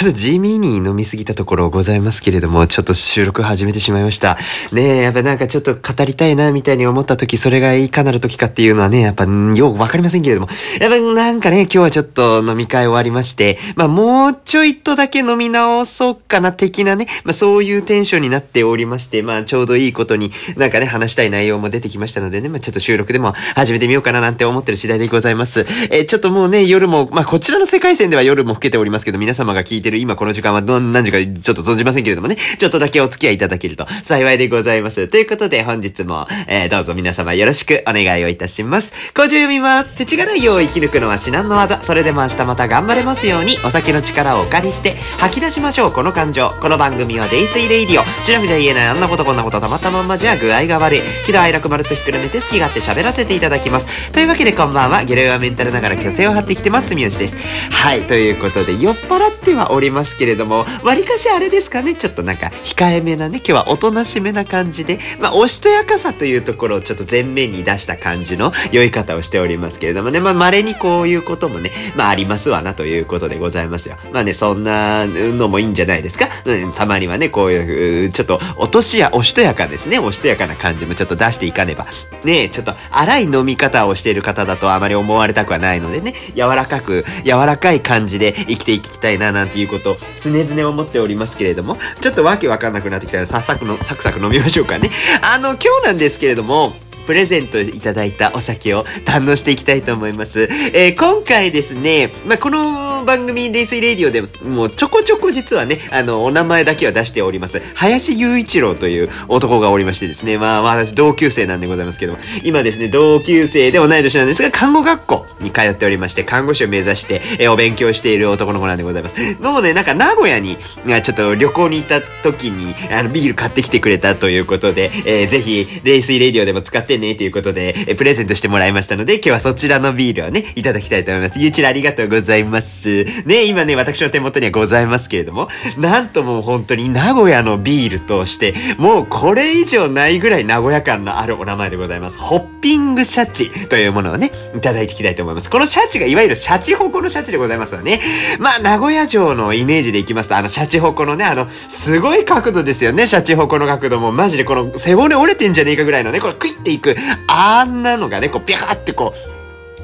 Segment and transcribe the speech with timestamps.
[0.00, 4.38] ちょっと地味に飲みすぎたところございますけれども、ちょっと収録始めてしまいました。
[4.72, 10.48] ねえ、やっぱなんかちょっと語りたいな、みたいに思った時、それがいかなる時かっていうのはね、やっぱ、よくわかりませんけれども、
[10.80, 25.66] やっぱなんかね、今日はちょっと飲み会終わりまして、まあもうちょいとだけ飲み直そうかな、的なね、まあそういうテンションになっておりまして、まあちょうどいいことになんかね、話したい内容も出てきましたのでね、まあちょっと収録でも始めてみようかななんて思ってる次第でございます。
[25.90, 35.08] え、ちょっともうね、夜も、まあこちらの世界線では夜も更けておりますけど、皆様が聞いてる今この時間はどん何時かちょっと存じませんけれどもね、ちょっとだけお付き合いいただけると幸いでございます。
[35.08, 38.92] ということで本日も、えー、どうぞ皆様よろしくお願いをいたします。
[39.14, 39.96] 工場読みます。
[39.96, 41.80] 世知辛いを生き抜くのは至難の技。
[41.82, 46.50] それでも明日また頑張れますように、お酒の力をお借りして吐き出しましょう、この感情。
[46.60, 48.24] この番組はデイスイレイディオ。
[48.24, 51.02] シラフじゃ言えないあんなことこんなことたまったまんまじゃ具合が悪い。
[51.26, 54.12] 喜怒哀楽丸とひっくるめて好き勝手喋らせていただきます。
[54.12, 55.04] というわけでこんばんは。
[55.04, 57.36] ゲロヨはメンタルながら虚勢を張ってきてます、住吉です。
[57.70, 73.96] はい、ということで酔っ払ってはおりますけれども、わりかしあれですかね、ちょっとなんか控えめなね、今日はおとなしめな感じで、まあ、おしとやかさというところをちょっと前面に出した感じの酔い方をしておりますけれどもね、まあ、稀にこういうこともね、まあ、ありますわなということでございますよ。
[74.12, 76.28] まあね、そんなのもいいんじゃないですか？
[76.44, 81.86] うん、たまにはね、こういう、ちょっと、落としや、おしとやかですね、おしとやかな感じもちょっと出していかねば。
[82.24, 94.90] ねちょっと、荒い飲み方をしている方だとあまり思われたくはないのでね、柔らかく、柔らかい感じで生きていきたいな、なんていうことを常々思っておりますけれども、ちょっとわけわかんなくなってきたら、さっさくの、サクサク飲みましょうかね。
[95.22, 96.74] あの、今日なんですけれども、
[97.06, 100.42] プレゼントいただいたお酒を堪能していきたいと思います。
[100.72, 107.60] えー、今回ですね、まあ、この番組、デイスイレディオでもうちょこちょこ実はね、あの、お名前だけは出しております。
[107.74, 119.16] 林雄一郎という男がおりましてですね、まあ、私同級生なんでございますけども、今ですね、同級生で同い年なんですが、看護学校に通っておりまして、看護師を目指して、えー、お勉強している男の子なんでございます。
[119.40, 131.38] のもね、なんか名古屋に、ちょっと旅行に行った時に、あの、ビール買ってきてくれたということで、えー、ぜひ、デイスイレディオでも使ってね、ということで、えプレゼントしてもらいましたので、今日はそちらのビールをね、いただきたいと思います。
[131.38, 133.04] ゆうちらありがとうございます。
[133.24, 135.48] ね、今ね、私の手元にはございますけれども、
[135.78, 142.18] なんともう本当に名古屋のビールとして、もうこれ以上ないぐらい名古屋感のあるお名前でございます。
[142.18, 145.50] ホッピングシャチというものをね、いただいていきたいと思います。
[145.50, 148.00] このシャチがいわゆるシャチホコのシャチでございますよね。
[148.38, 154.12] まあ、名古屋城のイメージでいきますと、あの、シャチホコのね、あの、すごい角度ですよね、シャチホコの角度も。
[154.12, 156.96] マジでこの背骨折れてんじゃねえかぐらいのね、これクイっていく、
[157.26, 159.39] あんなのがね、こう、ビャーってこう、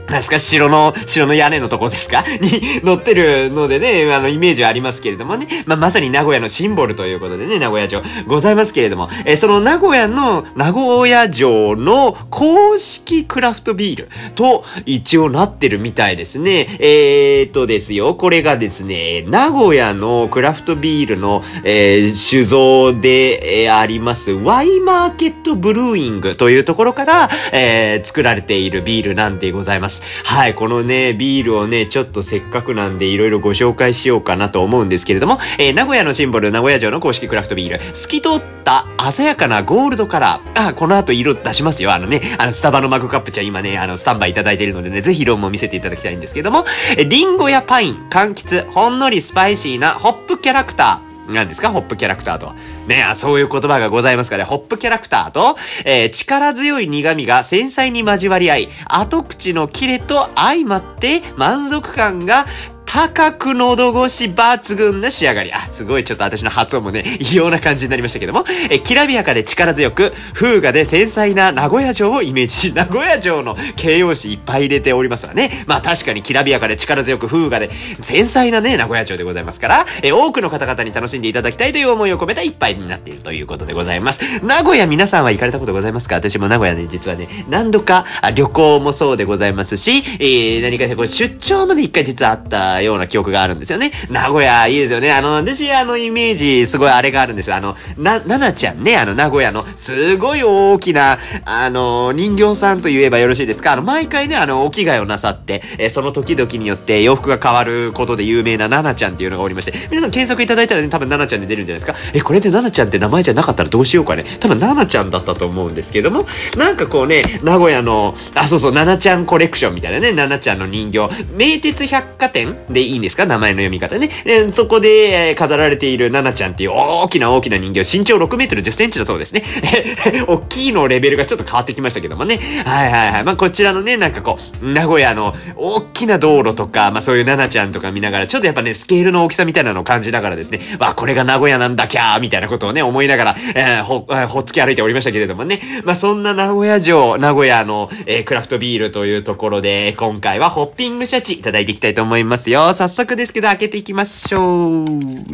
[0.08, 2.24] なんですか城の、城の屋根のとこですか？
[2.40, 5.46] に乗ってるのでね、あの、イメージはありますけれどもね。
[5.66, 16.68] まあ、まさに名古屋のシンボルということでね、名古屋城ございますけれども、えー、その名古屋の、名古屋城の公式クラフトビールと一応なってるみたいですね。
[16.78, 29.95] えー、っとですよ、これがですね、名古屋のクラフトビールの、えー、酒造で、えー、あります、ワイマーケットブルーイングというところから、えー、作られているビールなんでございます。。
[30.24, 40.68] はい、このね、ビールをね、ちょっとせっかくなんでいろいろご紹介しようかなと思うんですけれども、えー、名古屋のシンボル、名古屋城の公式クラフトビール、透き通った鮮やかなゴールドカラー。
[40.68, 41.92] あ、この後色出しますよ。
[41.92, 46.64] あのね、あの、スタバのマグカップちゃん今ね、あの、スタンバイいただいているのでね、ぜひ色も見せていただきたいんですけども、
[47.08, 51.70] リンゴやパイン、柑橘、ほんのりスパイシーなホップキャラクター、何ですか？
[51.70, 52.54] ホップキャラクターとは。
[52.86, 62.46] ねあそういう言葉がございますか、ね、ホップキャラクターと、えー、力強い苦味が繊細に交わり合い、後口のキレと相まって満足感が
[62.86, 65.52] 高く喉越し抜群な仕上がり。
[65.52, 75.64] あ、すごいちょっと私の発音もね、異様な感じになりましたけども、え、きらびやかで力強く、風雅で繊細な名古屋城をイメージし、 名古屋城の形容詞いっぱい入れておりますわね。
[75.66, 77.70] まあ確かにきらびやかで力強く、風雅で
[78.00, 84.20] 繊細なね、名古屋城でございますから、え、多くの方々に楽しんでいただきたいという思いを込めた一杯になっているということでございます。
[84.42, 86.14] 名古屋皆さんは行かれたことございますか？
[86.14, 93.92] 私も名古屋ね、実はね、何度か旅行もそうでございますし、えー、何かしらこう出張まで一回実はあったような記憶があるんですよね。
[94.10, 95.12] 名古屋いいですよね。
[95.12, 97.56] あの、私、あの、イメージ、すごいあれがあるんですよ。
[97.56, 114.24] あの、な、ななちゃんね、あの、名古屋の、すごい大きな、あの、人形さんと言えばよろしいですかあの、毎回ね、あの、お着替えをなさって、えその時々によって洋服が変わることで有名なななちゃんっていうのがおりまして、皆さん検索いただいたらね、多分ななちゃんで出るんじゃないですかえ、これでななちゃんって名前じゃなかったらどうしようかね。
[114.40, 123.26] 多分ななちゃんだったと思うんですけども、なんかこうね、名古屋の、あ、そうそう、ななちゃんコレクションみたいなね、ななちゃんの人形、名鉄百貨店でいいんですか？
[123.26, 124.10] 名前の読み方ね。
[124.24, 129.42] で、そこで、え飾られているナナちゃんっていう大きな大きな人形、身長6メートル10センチだそうですね。
[130.26, 132.38] 大きいのレベルがちょっと変わってきましたけどもね。
[132.64, 133.24] はいはいはい。
[133.24, 145.60] まあ、こちらのね、なんかこう、名古屋の大きな道路とか、まあ、そういうナナちゃんとか見ながら、ちょっとやっぱね、スケールの大きさみたいなのを感じながらですね、わあ、これが名古屋なんだきゃーみたいなことをね、思いながら、えーほ、えほっつき歩いておりましたけれどもね。
[145.84, 152.55] まあ、そんな名古屋城、名古屋の、えークラフトビールというところで、今回はホッピングシャチいただいていきたいと思いますよ。
[152.56, 154.86] よ早速ですけど、開けていきましょう。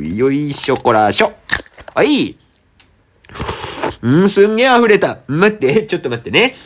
[0.04, 1.32] よいしょこらしょ。
[1.94, 2.36] はい。
[4.02, 5.18] うん、すんげえ溢れた。
[5.28, 6.56] 待って、ちょっと待ってね。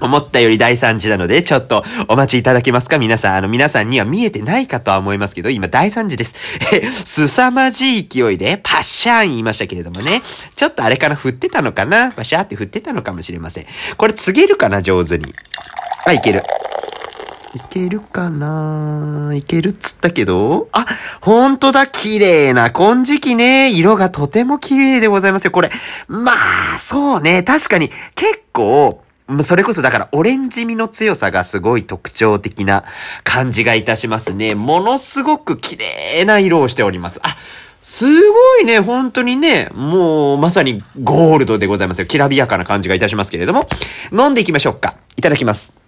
[0.00, 2.98] 思ったより大惨事なので、ちょっとお待ちいただけますか？
[2.98, 3.36] 皆さん。
[3.36, 6.34] あの、皆さんには見えてないかとは思いますけど、今大惨事です。
[6.72, 10.22] え、凄まじい勢いでパッシャーン言いましたけれどもね。
[10.56, 11.14] ちょっとあれかな？
[11.14, 12.10] 振ってたのかな？
[12.10, 13.66] パシャーって振ってたのかもしれません。
[13.96, 14.82] これ告げるかな？
[14.82, 15.32] 上手に。
[16.06, 16.42] あ、いける。
[17.54, 20.84] いけるかないけるっつったけどあ、
[21.20, 23.70] ほんとだ、綺麗な金色ね。
[23.70, 25.70] 色がとても綺麗でございますよ、これ。
[26.08, 26.32] ま
[26.74, 27.44] あ、そうね。
[27.44, 29.00] 確かに、結構、
[29.42, 32.84] それこそだからオレンジ味の強さがすごい特徴的な
[33.22, 34.56] 感じがいたしますね。
[34.56, 35.78] ものすごく綺
[36.16, 37.20] 麗な色をしております。
[37.22, 37.36] あ、
[37.80, 42.06] すごいね、本当にね、もうまさにゴールドでございますよ。
[42.06, 43.68] きらびやかな感じがいたしますけれども。
[44.12, 44.96] 飲んでいきましょうか。
[45.16, 45.83] いただきます。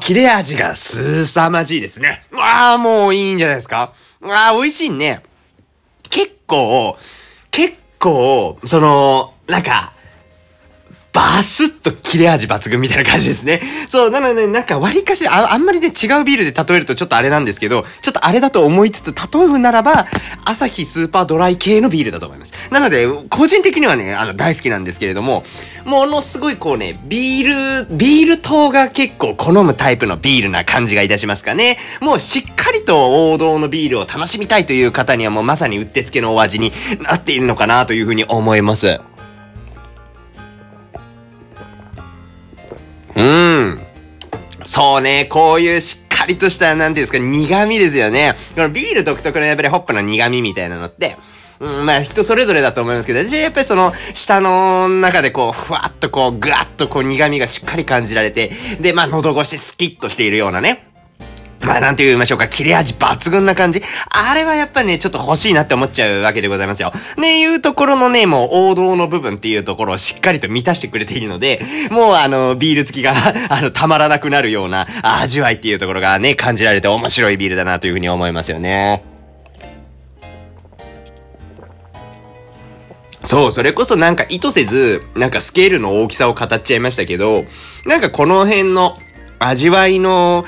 [0.00, 2.24] 切れ味が凄まじいですね。
[2.32, 3.92] わあ、もういいんじゃないですか。
[4.20, 5.22] わあ、美味しいね。
[6.10, 6.96] 結構、
[7.50, 9.92] 結構、その、なんか、
[11.16, 13.62] バスッと切れ味抜群みたいな感じですね。
[13.88, 20.04] そう、なので、なんか割かしあ、あんまりね、違うビールで例えるとちょっとあれなんですけど、ちょっとあれだと思いつつ、例えるならば、
[20.44, 22.52] アサヒスーパードライ系のビールだと思います。
[22.70, 25.42] なので、個人的にはね、あの、大好きなんですけれども、
[25.86, 31.78] ものすごいこうね、ビール、ビール糖が結構好むタイプのビールな感じがいたしますかね。
[32.02, 39.00] もうしっかりと王道のビールを楽しみたいという方にはもうまさにうってつけのお味になっているのかなというふうに思います。
[43.16, 43.80] うん。
[44.64, 48.34] そうね、こういうしっかりとした、なんていうんですか、苦味ですよね。
[48.54, 51.16] このビール独特のやっぱりホップの苦味みたいなのって、
[51.60, 60.84] うん、まあ人それぞれだと思いますけど、私はやっぱりその舌の中でこう、ふわっとこう、ぐわっとこう苦味がしっかり感じられて、で、まあ喉越しスキッとしているようなね。
[61.60, 63.82] まあ、なんて言いましょうか、切れ味抜群な感じ。
[64.10, 66.92] あれはやっぱね、ちょっと欲しいなって思っちゃうわけでございますよ。
[67.18, 71.60] ね、いうところのね、もう王道の部分っていうところをしっかりと満たしてくれているので、
[71.90, 73.14] もうあの、ビール付きが、
[73.48, 79.02] あの、たまらなくなるような味わいっていうところがね、感じられて面白いビールだなというふうに思いますよね。
[83.26, 87.44] そう、それこそなんか意図せず、なんかスケールの大きさを語っちゃいましたけど、
[87.84, 88.96] なんかこの辺の
[89.38, 90.44] 味わいの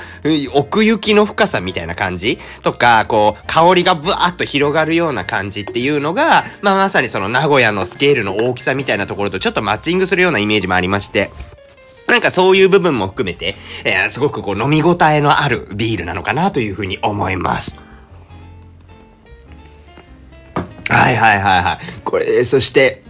[0.53, 11.29] 奥行きの深さみたいな感じとか、こう、香りがブワーッと広がるような感じっていうのが、まあまさにその名古屋のスケールの大きさみたいなところとちょっとマッチングするようなイメージもありまして、
[12.07, 13.55] なんかそういう部分も含めて、
[13.85, 17.79] えーすごくこう飲み応えのあるビールなのかなというふうに思います。
[20.89, 21.77] はいはいはいはい。
[22.03, 23.03] これ、そして、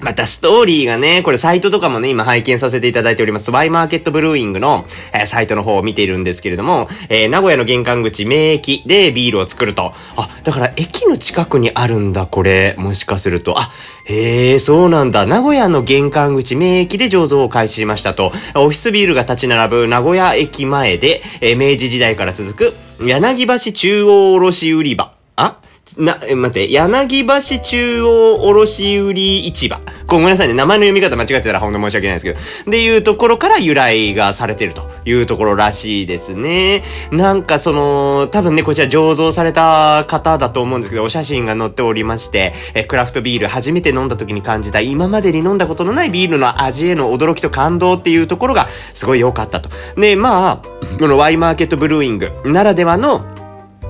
[0.00, 3.50] またストーリーがね、これサイトとかもね、今拝見させていただいております。
[3.50, 9.94] ワイマーケットブルーイングの、えーサイトの方を見ているんですけれども、えー名古屋の玄関口、名駅でビールを作ると。
[10.16, 12.74] あ、だから駅の近くにあるんだ、これ。
[12.76, 13.58] もしかすると。
[13.58, 13.70] あ、
[14.04, 15.26] へえ、そうなんだ。
[15.26, 18.32] 名古屋の玄関口、名駅で醸造を開始しましたと。
[18.56, 25.12] オフィスビールが立ち並ぶ名古屋駅前で、えー明治時代から続く、柳橋中央卸売場。
[25.36, 25.56] あ？
[25.96, 29.78] な、え、待って、柳橋中央卸売市場。
[30.06, 30.54] ごめんなさいね。
[30.54, 32.38] 名前の読み方間違ってたら本当申し訳ないですけど。
[32.38, 36.82] っていうところから由来がされてるというところらしいですね。
[37.12, 49.70] なんかその、多分ね、こちら醸造された方だと思うんですけど、お写真が載っておりまして、え、クラフトビール初めて飲んだ時に感じた、今までに飲んだことのないビールの味への驚きと感動っていうところがすごい良かったと。
[49.96, 53.24] で、まあ、このワイマーケットブルーイングならではの、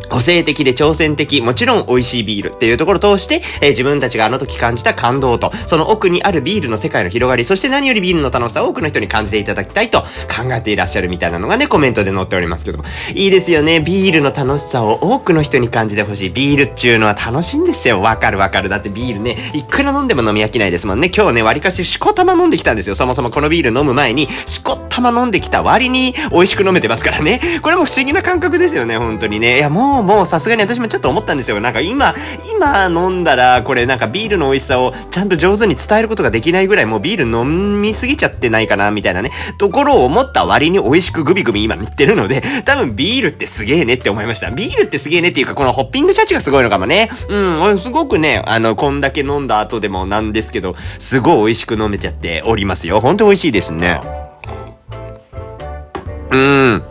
[0.08, 12.84] 個性的で挑戦的、もちろん美味しいビールっていうところを通して、えー自分たちがあの時感じた感動と、その奥にあるビールの世界の広がり、そして何よりビールの楽しさを多くの人に感じていただきたいと考えていらっしゃるみたいなのがね、コメントで載っておりますけども。
[13.14, 13.80] いいですよね。
[13.80, 16.30] ビールの楽しさを多くの人に感じてほしい。
[16.30, 18.00] ビールっちゅうのは楽しいんですよ。
[18.00, 18.68] わかるわかる。
[18.68, 21.11] だってビールね、いくら飲んでも飲み飽きないですもんね。
[21.14, 22.94] 今日ね、割かししこたま飲んできたんですよ。
[22.94, 27.40] そもそもこのビール飲む前に、しこたま飲んできた割に美味しく飲めてますからね。
[27.62, 29.58] これも不思議な感覚ですよね、本当にね。
[29.58, 31.60] いや、もうもうさすがに私もちょっと思ったんですよ。
[31.60, 32.14] なんか今、
[32.54, 44.50] 今飲んだら、これなんかビールの美味しさをちゃんと上手に伝えることができないぐらいもうビール飲みすぎちゃってないかな、みたいなね、ところを思った割に美味しくグビグビ今言ってるので、多分ビールってすげえねって思いました。
[44.50, 47.10] ビールってすげえねっていうか、このホッピングシャチがすごいのかもね。
[47.28, 53.00] うん、すごくね、あの、こんだけ飲んだ後でもなんですけど、すごい美味しく飲めちゃっておりますよ。
[53.00, 54.00] ほんと美味しいですね。
[56.30, 56.82] うん。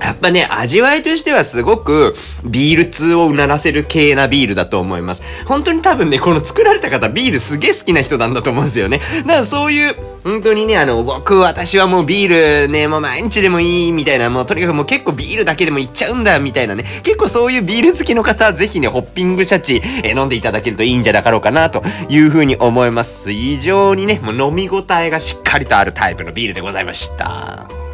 [0.00, 2.14] やっぱね、味わいとしてはすごく
[2.44, 5.22] ビール通をうならせる系なビールだと思います。
[5.46, 9.00] 本当に多分ね、この作られた方ビールすげえ好きな人なんだと思うんですよね。
[9.26, 23.32] だからそういう、本当にね、あの、僕、私はもうビールね、もう毎日でもいいみたいな、もうとにかくもう結構ビールだけでもいっちゃうんだみたいなね、結構そういうビール好きの方はぜひね、ホッピングシャチ、え飲んでいただけるといいんじゃなかろうかなというふうに思います。
[23.32, 27.87] 非常にね、もう飲み応えがしっかりとあるタイプのビールでございました。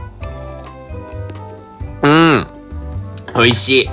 [2.05, 2.47] うん。
[3.35, 3.91] 美味しい。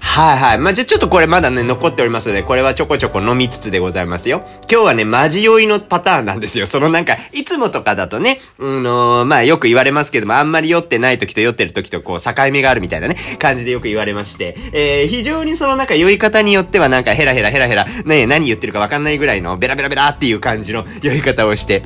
[0.00, 0.58] はいはい。
[0.58, 4.44] まあ、じゃちょっとこれまだね、残っておりますので、これはちょこちょこ飲みつつでございますよ。
[4.70, 6.66] 今日はね、マジ酔いのパターンなんですよ。
[6.66, 21.82] そのなんか、いつもとかだとね、うんのまあよく言われますけども、あんまり酔ってない時と酔ってる時とこう、境目があるみたいなね、感じでよく言われまして、えー、非常にそのなんか酔い方によってはなんかヘラヘラヘラヘラ、ね、何言ってるかわかんないぐらいのベラベラベラっていう感じの酔い方をして、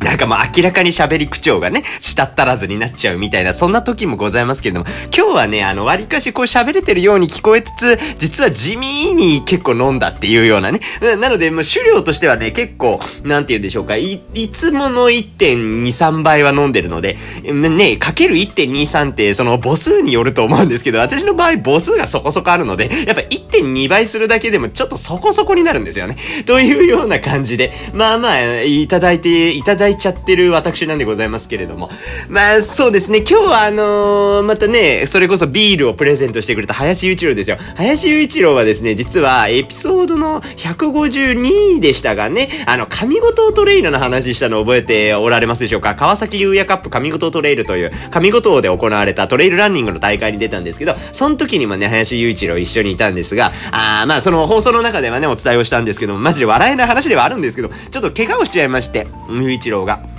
[0.00, 10.80] なんかもう明らかに喋り口調がね、したったらずになっちゃうみたいな、そんな時もございますけれども、今日はね、あの、割かしこう喋れてるように聞こえつつ、実は地味に結構飲んだっていうようなね。
[11.20, 26.16] なので、もう酒量としてはね、結構、なんて言うんでしょうか、い、いつもの1.2、3倍は飲んでるので、 ね、かける1.23って、その母数によると思うんですけど、私の場合母数がそこそこあるので、 やっぱ1.2倍するだけでもちょっとそこそこになるんですよね。
[26.46, 31.90] というような感じで、まあまあ、いただいて、いただいいちゃってる私なんでございますけれども。
[32.28, 33.18] まあ、そうですね。
[33.18, 37.56] 今日はあのー、またね、それこそビールをプレゼントしてくれた林雄一郎ですよ。
[37.76, 45.94] 林雄一郎はですね、実はエピソードの152でしたがね、あの、上五島トレイルの話したの覚えておられますでしょうか？
[45.94, 60.11] 川崎優也カップ上五島トレイルという、上五島で行われたトレイルランニングの大会に出たんですけど、その時にもね、林雄一郎一緒にいたんですが、あーまあ、その放送の中ではね、お伝えをしたんですけども、マジで笑えない話ではあるんですけど、ちょっと怪我をしちゃいまして、雄一郎が。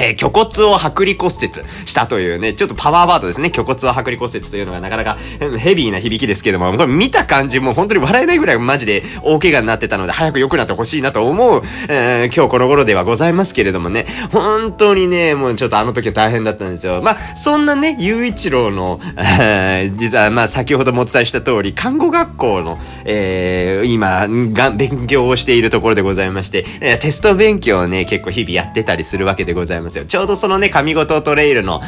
[0.00, 3.50] えー、虚骨を剥離骨折したというね、ちょっとパワーワードですね。
[3.54, 5.18] 虚骨を剥離骨折というのがなかなか
[5.58, 17.00] ヘビーな響きですけども、これ見た感じもう本当に笑えないぐらいマジで大怪我になってたので、早く良くなってほしいなと思う、えー、今日この頃ではございますけれどもね、本当にね、もうちょっとあの時は大変だったんですよ。
[17.02, 26.64] まあ、そんなね、雄一郎の、えー、実はまあ先ほどもお伝えした通り、看護学校の、えー、今が、勉強をしているところでございまして、
[27.00, 29.87] テスト勉強をね、結構日々やってたりするわけでございます。
[29.88, 30.04] ますよ。
[30.04, 31.80] ちょうどそのね、神ごとトレイルの、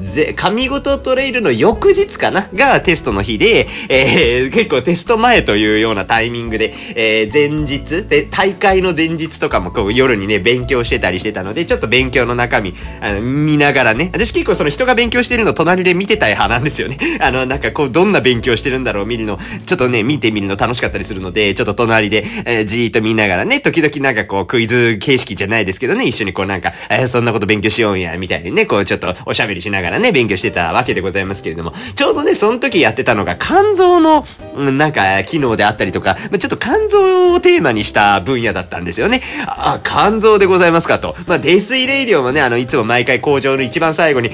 [0.00, 2.48] ぜ、神ごとトレイルの翌日かな？
[2.54, 16.98] がテストの日で、えー、結構テスト前というようなタイミングで、えー、前日で、大会の前日とかもこう夜にね、勉強してたりしてたので、ちょっと勉強の中身、あの、見ながらね、私結構その人が勉強してるの隣で見てたい派なんですよね。
[17.20, 34.24] あの、なんかこう、どんな勉強してるんだろう見るの、ちょっとね、見てみるの楽しかったりするので、ちょっと隣で、えー、じーっと見ながらね、時々なんかこう、クイズ形式じゃないですけどね、一緒にこうなんか、えー、そんなこと勉強しようんや、みたいにね、こうちょっとおしゃべりしながらね、勉強してたわけでございますけれども、ちょうどね、その時やってたのが肝臓の、
[34.56, 39.22] なんか、機能であったりとか、ちょっと肝臓をテーマにした分野だったんですよね。
[39.46, 41.16] あ、肝臓でございますかと。
[41.26, 44.30] まあ、デスイレイディオもね、あの、いつも毎回工場の一番最後に、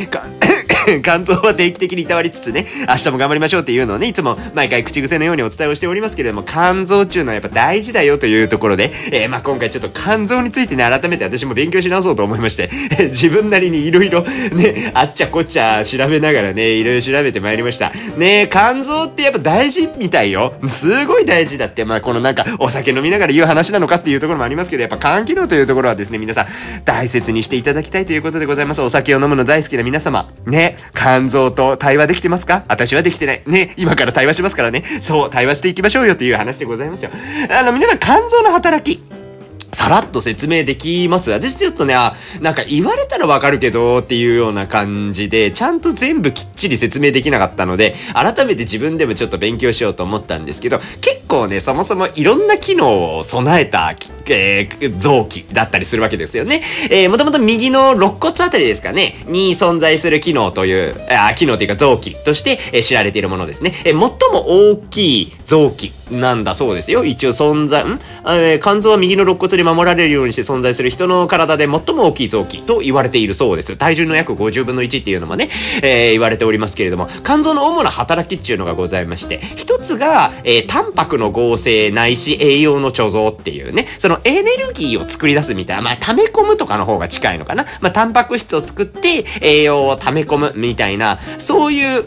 [1.03, 12.71] 肝臓は定期的にいたわりつつね、明日も頑張りましょうっていうのをね、いつも毎回口癖のようにお伝えをしておりますけれども、肝臓っていうのはやっぱ大事だよというところで、えー、まあ今回ちょっと肝臓についてね、改めて私も勉強し直そうと思いまして、
[13.09, 17.93] 自分なりに色々ね、あっちゃこっちゃ調べながらね、いろいろ調べてまいりました。
[18.17, 20.55] ね肝臓ってやっぱ大事みたいよ。
[20.67, 26.47] すごい大事だって、まあこのなんかお酒飲みながら言う話なのかっていうところもありますけど、やっぱ肝機能というところはですね、皆さん
[26.85, 28.83] 大切にしていただきたいということでございます。
[28.83, 32.65] お酒を飲むの大好きな皆様、ね、肝臓と対話できてますか？
[32.69, 33.43] 私はできてない。
[33.47, 34.85] ね、今から対話しますからね。
[35.01, 37.11] そう、対話していきましょうよという話でございますよ。
[37.51, 39.03] あの、皆さん肝臓の働き。
[39.73, 53.95] さらっと説明できます私ちょっとね、あ、なんか言われたらわかるけどっていうような感じで、ちゃんと全部きっちり説明できなかったので、改めて自分でもちょっと勉強しようと思ったんですけど、結構ね、そもそもいろんな機能を備えた、
[54.31, 56.63] えー、臓器だったりするわけですよね。
[56.91, 63.75] えー、もともと右の肋骨あたりですかね、に存在する機能という、あ機能というか臓器として、えー、知られているものですね。
[63.85, 64.01] えー、最
[64.33, 67.05] も大きい臓器なんだそうですよ。
[67.05, 67.99] 一応存在、ん、
[68.61, 73.77] 肝臓は右の肋骨に守られるようにして存在する人の体で最も大きい臓器と言われているそうです。
[73.77, 75.49] 体重の約50分の1っていうのもね、
[75.83, 87.65] えー、言われておりますけれども、肝臓の主な働きっていうのがございまして、一つが、えー、タンパクの合成ないし栄養の貯蔵っていうね、そのエネルギーを作り出すみたいな、まあ、溜め込むとかの方が近いのかな。
[87.81, 92.05] まあ、タンパク質を作って栄養を溜め込むみたいな、そういう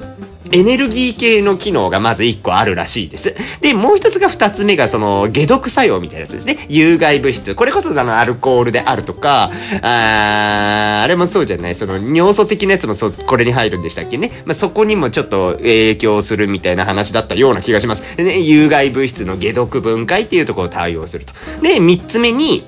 [0.51, 3.35] エネルギー系の機能がまず1個あるらしいです。
[3.61, 6.65] で、もう一つが2つ目がその解毒作用みたいなやつですね。
[6.69, 7.55] 有害物質。
[7.55, 11.75] これこそあのアルコールであるとか、ああれもそうじゃない？
[11.75, 14.31] その尿素的なやつもそこれに入るんでしたっけね？
[14.45, 18.17] まあ、そこにもちょっと影響するみたいな話だったような気がします。
[18.17, 21.33] でね、有害物質の解毒分解っていうところを対応すると。
[21.61, 22.63] で、3つ目に、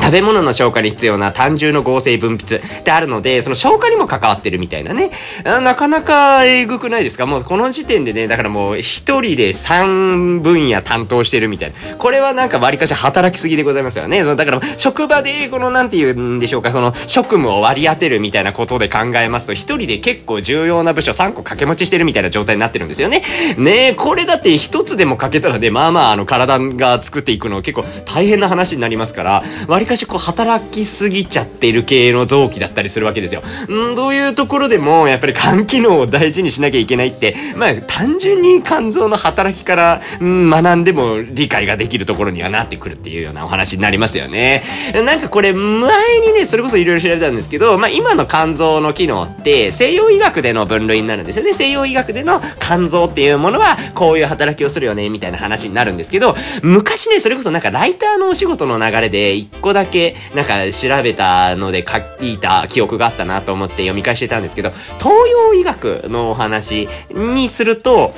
[0.00, 5.10] 食べ物の消化に必要な単純の合成分泌ってあるので、その消化にも関わってるみたいなね。
[5.44, 7.26] なかなかえぐくないですか？
[7.26, 11.96] もうこの時点でね、だからもう一人で3分野担当してるみたいな。
[11.96, 14.24] これはなんか割かし働きすぎでございますよね。
[14.24, 23.22] だから職場でこのなんて言うんでしょうか、その職務を割り当てるみたいなことで考えますと、一人で結構重要な部署3個掛け持ちしてるみたいな状態になってるんですよね。
[23.58, 33.42] ねえ、これだって一つでも欠けたらね、まあまああの体が作っていくの結構大変な話になりますから、割かしこう働きすぎちゃってる系の臓器だったりするわけですよ。
[33.70, 44.62] んどういうところでもやっぱり肝機能を大事にしなきゃいけないって、まあ単純に肝臓の働きから、ん、学んでも理解ができるところにはなってくるっていうようなお話になりますよね。
[45.04, 51.54] なんかこれ前にね、それこそいろいろ調べたんですけど、まあ今の肝臓の機能って西洋医学での分類になるんですよね。
[51.54, 68.14] 西洋医学での肝臓っていうものはこういう働きをするよね、みたいな話になるんですけど、昔ね、それこそなんかライターのお仕事の流れで一個だだけなんか調べたので書いた記憶があったなと思って読み返してたんですけど、東洋医学のお話にすると、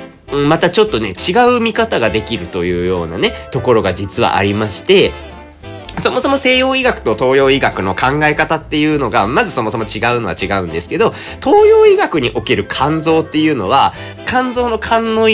[0.47, 5.11] またちょっとね、違う見方ができるというようなね、ところが実はありまして、
[6.01, 11.13] そもそも西洋医学と東洋医学の考え方っていうのが、まずそもそも違うのは違うんですけど、
[11.43, 13.93] 東洋医学における肝臓っていうのは、
[14.25, 15.29] 肝臓の肝の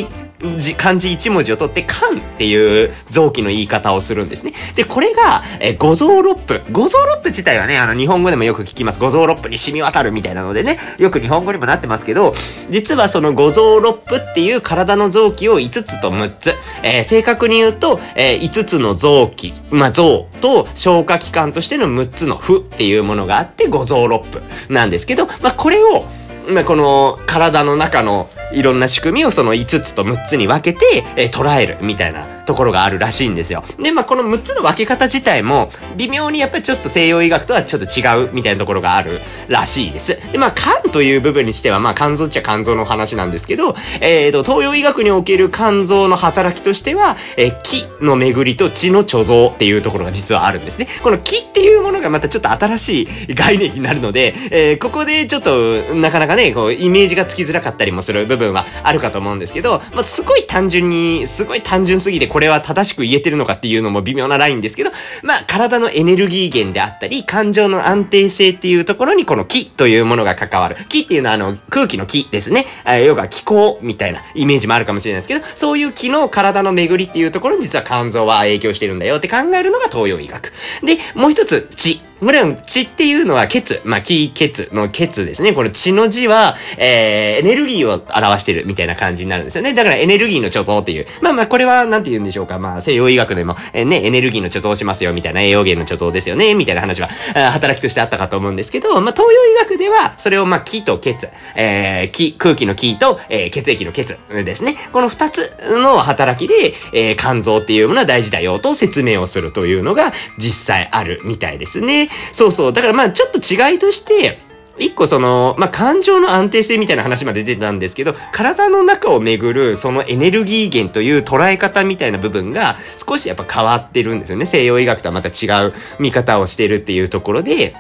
[0.77, 4.53] 漢字一文字を取って、肝っていう臓器の言い方をするんですね。
[4.75, 6.62] で、これが、え五臓六腑。
[6.72, 9.00] 五臓六腑自体はね、あの、日本語でもよく聞きます。
[9.00, 12.34] 五臓六腑に染み渡るみたいなのでね、よく日本語にもなってますけど、
[12.70, 16.53] 実はその五臓六腑っていう体の臓器を5つと6つ。
[16.84, 26.05] えー、正確に言うと、えー、5つの臓器、まあ、臓と消化器官としての6つの腑っていうものがあって、五臓六腑なんですけど、まあ、これを、
[26.50, 33.64] まあ、この体の中のいろんな仕組みをその5つと6つに分けて、えー、捉えるみたいなところがあるらしいんですよ。
[33.77, 40.18] で、まあ、この6つの分け方自体も、微妙にやっぱりちょっと西洋医学とはちょっと違うみたいなところがあるらしいです。
[40.31, 50.88] で、まあ、肝という部分にしては、まあ、肝臓っちゃ肝臓の話なんですけど、えっ、ー、と、東洋医学における肝臓の働きとしては、えー、気の巡りと血の貯蔵っていうところが実はあるんですね。
[51.03, 64.91] この気っていうものがまたちょっと新しい概念になるので、えー、ここでちょっと、なかなかね、こう、イメージがつきづらかったりもする部分はあるかと思うんですけど、まあ、すごい単純に、すごい単純すぎて、これは正しく言えてるのかっていうのも微妙なラインですけど、
[65.23, 70.75] まあ、体のエネルギー源であったり、感情の安定性っていうところにこの気というものが関わる。
[70.87, 72.67] 気っていうのはあの、空気の気ですね。
[73.03, 80.53] 要は気候みたいなイメージもあるかもしれないですけど、そういう気の体の巡りっていうところに実は肝臓は影響してるんだよって考えるのが東洋医学。
[80.83, 82.06] で、もう一つ、血。
[82.20, 85.53] これは血っていうのは血、まあ、気、血の血ですね。
[85.53, 89.74] この血の字は、えー、エネルギーを表してるみたいな感じになるんですよね。
[89.74, 91.06] だからエネルギーの貯蔵っていう。
[91.22, 92.58] まあまあ、これは、なんて言うんでしょうか。
[92.58, 104.75] まあ、西洋医学でも、えー、ね、エネルギーの貯蔵しますよ、みたいな栄養源の貯蔵ですよね、みたいな話は、働きとしてあったかと思うんですけど、まあ、東洋医学では、それをまあ、気と血、えー、気、空気の気と、えー、血液の血ですね。
[104.92, 112.06] この二つの働きで、えー、肝臓っていうものは大事だよと説明をするというのが実際あるみたいですね。
[112.31, 112.74] そうそう。
[112.74, 114.39] だからまあちょっと違いとして、
[114.79, 124.46] 一個その、まあ、感情の安定性みたいな話まで出てたんですけど、体の中をめぐるそのエネルギー源という捉え方みたいな部分が少しやっぱ変わってるんですよね。
[124.46, 127.75] 西洋医学とはまた違う見方をしてるっていうところで、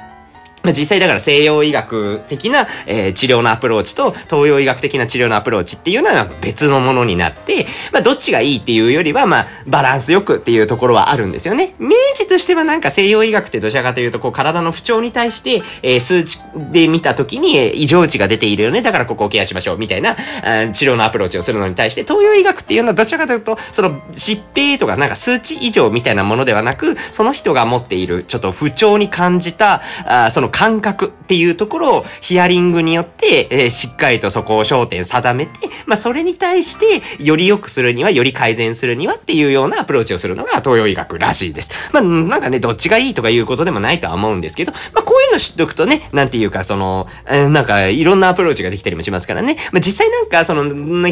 [0.67, 11.73] まあ、実際だから西洋医学的な、えー、治療のアプローチと東洋医学的な治療のアプローチっていうのは別のものになって、まあ、どっちがいいっていうよりは、まあ、バランスよくっていうところはあるんですよね。
[11.79, 16.39] イメージとしてはなんか西洋医学ってどちらかというと、こう体の不調に対して、えー、数値
[16.73, 18.81] で見た時に、えー、異常値が出ているよね。
[18.81, 19.77] だからここをケアしましょう。
[19.77, 35.51] みたいな、うん治療のアプローチをするのに対して、東洋医学っていうのはどちらかというと、その疾病とかなんか数値異常みたいなものではなく、その人が持っているちょっと不調に感じた、あその感覚っていうところをヒアリングによって、えー、しっかりとそこを焦点定めて、
[35.85, 41.69] まあ、それに対して、より良くするには、より改善するにはっていうようなアプローチをするのが東洋医学らしいです。
[41.93, 49.57] まあ、なんかね、どっちがいいとかいうことでもないとは思うんですけど、まあ、こういうの知っとくとね、なんていうか、その、えー、なんか、いろんなアプローチができたりもしますからね。
[49.71, 50.63] まあ、実際なんか、その、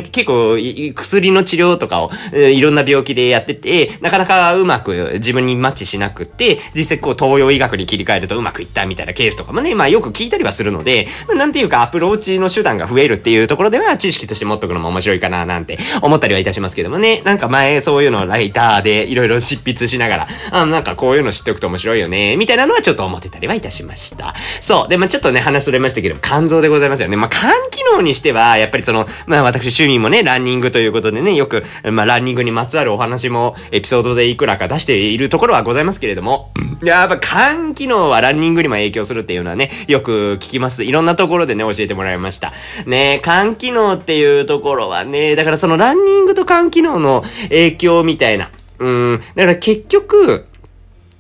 [0.02, 0.58] 結構、
[0.96, 17.22] 薬の治療とかを、えー、いろんな病気でやってて、なかなかうまく自分にマッチしなくて、実際こう、東洋医学に切り替えるとうまくいったみたいな経ケースとかもね、まあ、よく聞いたりはするので、まあ、なんていうか、アプローチの手段が増えるっていうところでは、知識として持っとくのも面白いかな、なんて思ったりはいたしますけどもね。
[17.26, 24.36] なんか前、そういうのをライターでいろいろ執筆しながら、あなんかこういうの知っておくと面白いよね、みたいなのはちょっと思ってたりはいたしました。
[24.62, 24.90] そう。
[24.90, 27.18] で、まあちょっとね、話それましたけど、肝臓でございますよね。
[27.18, 36.52] まあ肝機能にしては、やっぱりその、まあ私趣味もね、ランニングということでね、よく、まあランニングにまつわるお話もエピソードでいくらか出しているところはございますけれども、
[36.84, 40.84] やっぱ肝機能はランニングにも影響するるっていうのはね、よく聞きます。
[40.84, 42.54] いろんなところでね、教えてもらいました。
[42.86, 50.46] ね、肝機能っていうところはね、だからそのランニングと肝機能の影響みたいな、うん、だから結局、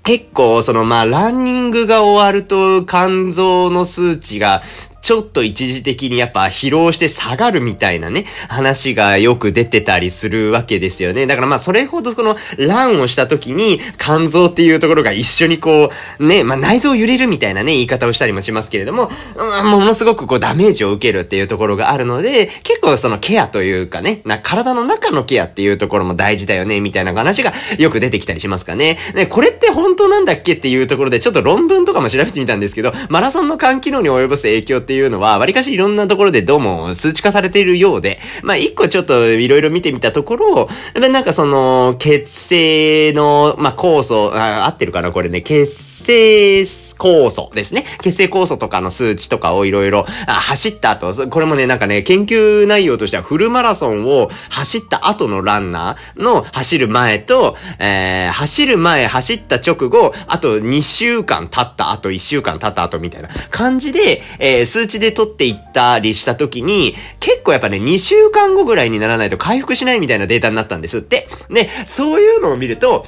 [0.03, 4.61] 結構、その、まあ、ランニングが終わると、肝臓の数値が
[5.05, 11.27] ちょっと一時的にやっぱ疲労して下がるみたいなね、話がよく出てたりするわけですよね。
[11.27, 28.97] だからまあそれほどその、ランをした時に肝臓っていうところが一緒にこう、ね、まあ内臓揺れるみたいなね、言い方をしたりもしますけれども、まあ、ものすごくこうダメージを受けるっていうところがあるので、結構そのケアというかね、な体の中のケアっていうところも大事だよね、みたいな話がよく出てきたりしますかね。
[29.13, 40.67] ね、これって本当なんだっけっていうところでちょっと論文とかも調べてみたんですけど、マラソンの肝機能に及ぼす影響っていうのは、わりかしいろんなところでどうも数値化されているようで、まあ一個ちょっといろいろ見てみたところ、やっ
[41.01, 46.65] ぱなんかその、血清の、まあ酵素、あ合ってるかなこれね、血清
[46.97, 47.83] 酵素ですね。
[48.01, 71.27] 血清酵素とかの数値とかをいろいろ走った後、これもね、なんかね、研究内容としてはフルマラソンを走った後のランナーの走る前と、えー、走る前、走った直後、あと2週間経った後、1週間経った後みたいな感じで、えー、数値で取っていったりした時に、結構やっぱね、2週間後ぐらいにならないと回復しないみたいなデータになったんですって。
[71.49, 73.05] で、そういうのを見ると、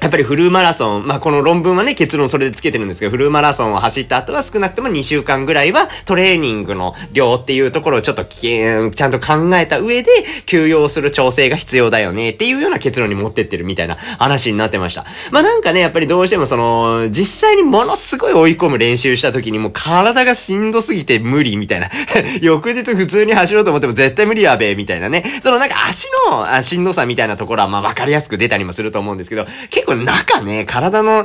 [0.00, 10.10] やっぱりフルマラソン、まあ、この論文はね、結論それでつけてるんですけど、フルマラソンを走った後は少なくとも2週間ぐらいはトレーニングの量っていうところをちょっとちゃんと考えた上で
[10.46, 15.04] 休養する調整が必要だよねっていうような結論に持ってってるみたいな話になってました。
[15.32, 21.90] まあ、なんかね、やっぱりどうしてもその、実際にものすごい追い込む練習した時にもう体がしんどすぎて無理みたいな。
[22.40, 25.24] 翌日普通に走ろうと思っても絶対無理やべえみたいなね。
[25.42, 31.24] そのなんか足のしんどさみたいなところはまあわかりやすく出たりもすると思うんですけど、結構中ね、体の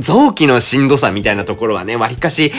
[0.00, 2.52] 臓器のしんどさみたいなところはね、割かし、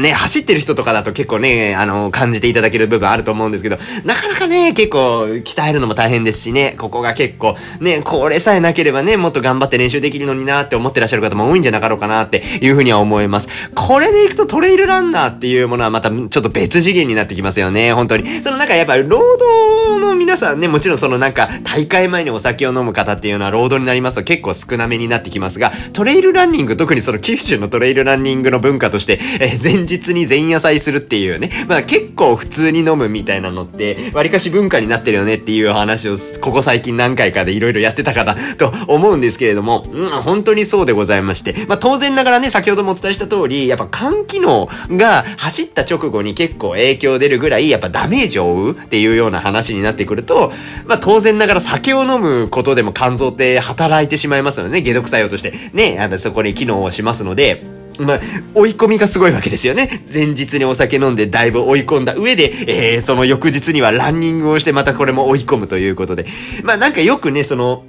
[0.00, 13.48] ね、走ってる人とかだと結構ね、あの、感じていただける部分あると思うんですけど、なかなかね、結構鍛えるのも大変ですしね、ここが結構、ね、これさえなければね、もっと頑張って練習できるのになって思ってらっしゃる方も多いんじゃなかろうかなっていうふうには思います。
[13.74, 18.42] これでいくとトレイルランナーっていうものはまたちょっと別次元になってきますよね、本当に。
[18.42, 50.52] そのなんかやっぱ労働の皆さんね、もちろんそのなんか大会前にお酒を飲む方っていうのは労働になりますと結構少なめになってきますが、トレイルランニング、特にその九州のトレイルランニングの文化として、えー、前日に前夜祭するっていうね、まあ結構普通に飲むみたいなのって、割かし文化になってるよねっていう話を、ここ最近何回かでいろいろやってたかなと思うんですけれども、うん、本当にそうでございまして、まあ当然ながらね、先ほどもお伝えした通り、やっぱ肝機能が走った直後に結構影響出るぐらい、やっぱダメージを負うっていうような話になってくると、
[50.86, 55.52] まあ当然ながら酒を飲むことでも肝臓って働いてしまいますよね、解毒作用として。
[55.72, 57.62] ね、あの、そこに機能をしますので、
[58.00, 58.20] まあ、
[58.54, 60.04] 追い込みがすごいわけですよね。
[60.12, 66.26] 前日にお酒飲んでだいぶ追い込んだ上で、えー、その翌日にはランニングをしてまたこれも追い込むということで。
[66.62, 67.84] まあなんかよくね、その、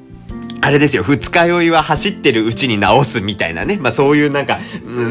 [0.68, 3.78] あれですよ、二日酔いは走ってるうちに治すみたいなね。
[3.78, 4.60] まあそういうなんか、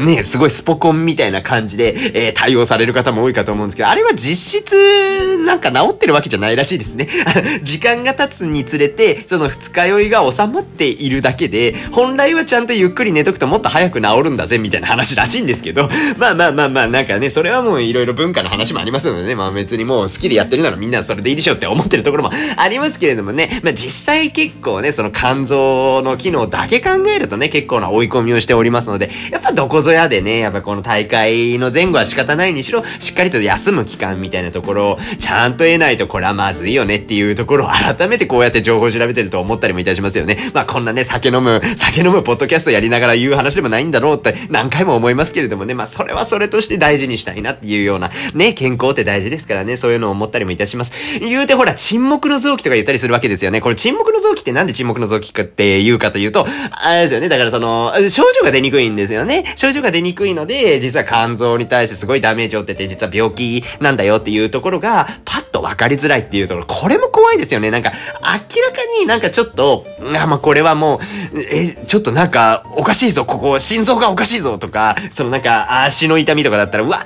[0.05, 1.95] ね、すごいスポコンみたいな感じで、
[2.27, 7.09] えー、対応される方も多いかと思うんですけど、あれは実質、なんか治ってるわけじゃないらしいですね。
[7.63, 15.89] 時間が経つにつれて、その二日酔いが収まっているだけで、本来はちゃんとゆっくり寝とくともっと早く治るんだぜ、みたいな話らしいんですけど、
[16.19, 40.37] まあまあまあまあ、なんかね、それはもういろいろ文化の話もありますのでね、まあ別にもう好きでやってるならみんなそれでいいでしょうって思ってるところもありますけれどもね、まあ実際結構ね、その肝臓の機能だけ考えるとね、結構な追い込みをしておりますので、やっぱどこぞやでね、やっぱこの大会の前後は仕方ないにしろ、しっかりと休む期間みたいなところを、ちゃんと得ないとこれはまずいよねっていうところを改めてこうやって情報を調べてると思ったりもいたしますよね。
[40.53, 50.91] まあこんなね、酒飲む、酒飲むポッドキャストやりながら言う話でもないんだろうって何回も思いますけれどもね、まあそれはそれとして大事にしたいなっていうような、ね、健康って大事ですからね、そういうのを思ったりもいたします。
[51.19, 53.61] 言うてほら、沈黙の臓器とか言ったりするわけですよね。
[53.61, 57.29] これ沈黙の臓器ってなんで沈黙の臓器かって言うかというと、あれですよね。
[57.29, 59.53] だからその、症状が出にくいんですよね。
[59.55, 67.71] 症状が出にくいので、実は肝臓に対してすごいダメージを負ってて、実は病気なんだよっていうところが、パッと分かりづらいっていうところ、これも怖いですよね。
[67.71, 67.91] なんか、
[68.21, 70.99] 明らかになんかちょっと、あ、まあ、これはも
[71.33, 77.05] う、え、ちょっとなんか、おかしいぞ、ここ、心臓がおかしいぞとか、そのなんか、足の痛みとかだったら、うわ、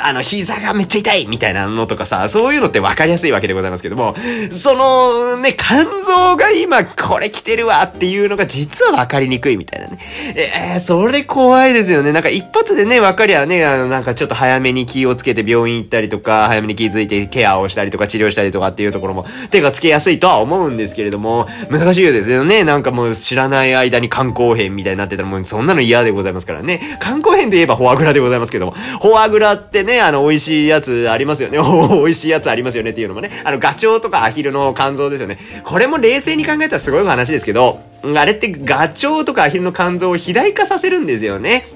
[0.00, 4.14] あの、膝がめっちゃ痛いみたいなのとかさ、そういうのって分かりやすいわけでございますけども、
[4.50, 9.98] その、ね、肝臓が今これ来てるわっていうのが実は分かりにくいみたいなね。
[10.34, 12.12] えー、それ怖いですよね。
[12.12, 22.64] なんか一発でね、分かりゃね、あの、なんかちょっと早めに気をつけて病院行ったりとか、早めに気づいてケアをしたりとか治療したりとかっていうところも手がつけやすいとは思うんですけれども、難しいようですよね。
[22.64, 26.80] なんかもう知らない間に肝硬変みたいになってたらもうそんなの嫌でございますからね。
[27.00, 31.58] 肝硬変といえばフォアグラでございますけども、フォアグラってね、あの、美味しいやつありますよね。
[32.02, 35.38] 美味しいやつありますよねっていうのもね、あの、ガチョウとかアヒルの肝臓ですよね。
[35.64, 41.66] これも冷静に考えたらすごい話ですけど、あれってガチョウとかアヒルの肝臓を肥大化させるんですよね。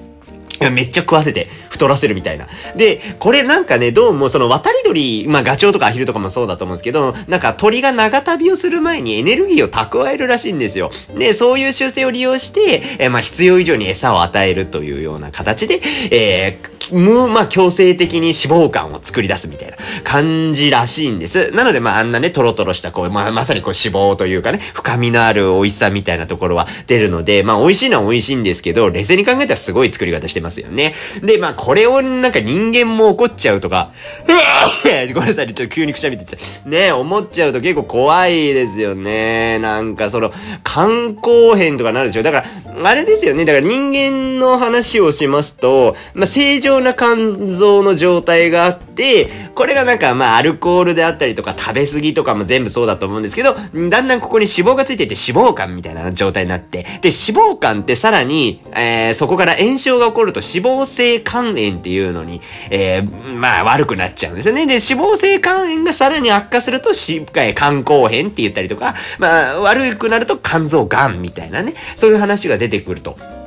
[0.71, 1.47] めっちゃ食わせて
[1.83, 2.47] 太らせるみたいな。
[2.75, 10.91] で、これなんかね、どうもその渡り鳥、まあガチョウとかアヒルとかもそうだと思うんですけど、なんか鳥が長旅をする前にエネルギーを蓄えるらしいんですよ。
[11.17, 18.33] で、そういう習性を利用して、えー、まあ必要以上に餌を与えるというような形で、えー、む、まあ強制的に脂
[18.67, 21.51] 肪肝を作り出すみたいな感じらしいんです。
[21.51, 30.93] なのでまああんなね、トロトロしたこう、まあまさにこう脂肪というかね、深みのある美味しさみたいなところは出るので、まあ美味しいのは美味しいんですけど、冷静に考えたらすごい作り方してますよね。
[31.21, 33.91] で、まあこれをなんか人間も怒っちゃうとか、
[35.13, 36.37] ごめんなさい、ちょっと急にくしゃみって。
[36.65, 39.59] ね、思っちゃうと結構怖いですよね。
[39.59, 40.31] なんかその、
[40.63, 42.23] 肝硬変とかなるでしょ。
[42.23, 42.43] だか
[42.75, 43.45] ら、あれですよね。
[43.45, 53.55] だから人間の話をしますと、まあ正常な肝臓の状態があって、これがなんかまあアルコールであったりとか食べ過ぎとかも全部そうだと思うんですけど、
[53.89, 64.65] だんだんここに脂肪がついていて脂肪肝みたいな状態になって、で、脂肪肝ってさらに、えー、そこから炎症が起こると脂肪性肝炎っていうのに、えー、まあ悪くなっちゃうんですよね。
[64.65, 73.42] で、脂肪性肝炎がさらに悪化すると、し、肝硬変って言ったりとか、まあ悪くなると肝臓癌みたいなね、そういう話が出てくると。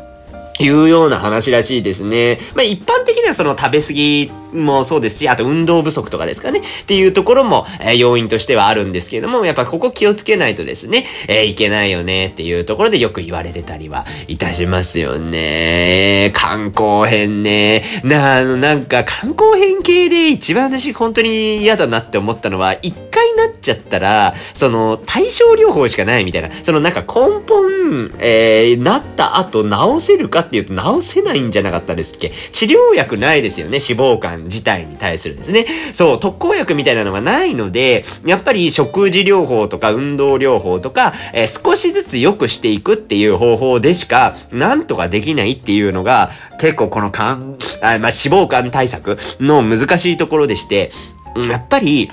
[0.60, 2.38] いうような話らしいですね。
[2.54, 6.60] まあ一般的にはその食べ過ぎもそうですし、あと運動不足とかですかね。
[6.60, 16.32] っていうところも、えー、要因としてはあるんですけれども、やっぱここ気をつけないとですね、えー、いけないよねっていうところでよく言われてたりはいたしますよね。
[16.34, 17.82] 観光編ね。
[18.02, 26.50] な、あの、なんか観光編系で一番私本当に嫌だなって思ったのは、一回なっちゃったら、その対症療法しかないみたいな。
[26.62, 32.32] そのなんか根本、えー、なった後治せるかっていうと治せないんじゃなかったですっけ？
[32.52, 35.66] 治療薬ないですよね、脂肪肝自体に対するですね。
[35.92, 47.36] そう、特効薬みたいなのがないので、やっぱり食事療法とか運動療法とか、えー、少しずつ良くしていくっていう方法でしか、なんとかできないっていうのが、結構この肝、あ
[47.80, 50.90] まあ、脂肪肝対策の難しいところでして、
[51.50, 52.10] やっぱり、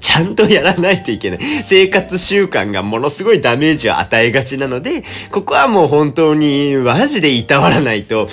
[0.00, 1.38] ちゃんとやらないといけない。
[1.64, 8.28] 生活習慣がものすごいダメージを与えがちなので、ここはもう本当にマジでいたわらないと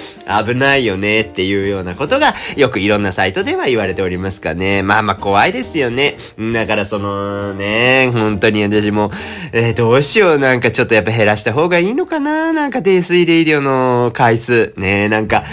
[0.45, 4.83] 危ないよねっていうようなことがよくいろんなサイトでは言われておりますかね。
[4.83, 6.17] まあまあ怖いですよね。
[6.53, 9.11] だからそのね、本当に私も、
[9.51, 14.73] えー、どうしようなんかちょっとやっぱ減らした方がいいのかななんか泥酔レイディオの回数。
[14.77, 15.43] ねなんか、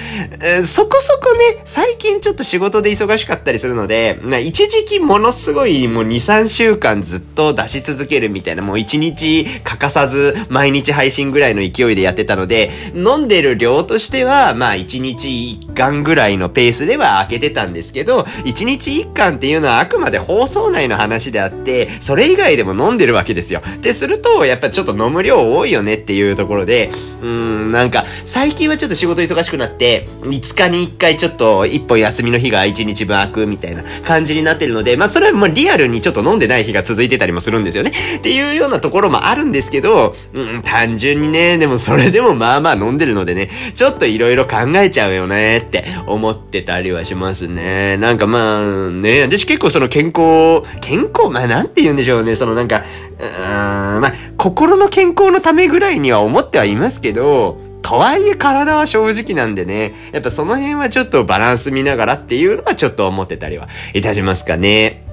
[0.41, 23.63] えー、そこそこね、最近ちょっと仕事で忙しかったりするので、一時期ものすごいもう2、3週間ずっと出し続けるみたいな、もう1日欠かさず毎日配信ぐらいの勢いでやってたので、飲んでる量としては、まあ1日1巻ぐらいのペースでは開けてたんですけど、1日1巻っていうのはあくまで放送内の話であって、それ以外でも飲んでるわけですよ。
[23.83, 26.91] で、すると、やっぱちょっと飲む量多いよねっていうところで、
[27.23, 37.93] うーん、なんか、最近はちょっと仕事忙しくなって、5日に1回ちょっと1本休みの日が1日分開くみたいな感じになってるので、まあそれはもうリアルににちょっと飲んでない日が続いてたりもするんですよね。
[38.19, 47.97] っていうようなところもあるんですけど、うん、単純にね、でもそれでもまあまあ飲んでるのでね、ちょっと色々考えちゃうよねって思ってたりはしますね。
[47.97, 52.85] なんかまあね、私結構その健康、健康、まあなんて言うんでしょうね、そのなんか、
[53.19, 65.10] うーん、まあ、心の健康のためぐらいには思ってはいますけど、とはいえ体は正直なんでね、やっぱその辺はちょっとバランス見ながらっていうのはちょっと思ってたりはいたしますかね。